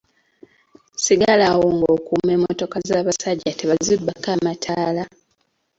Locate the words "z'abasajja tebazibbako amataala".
2.87-5.03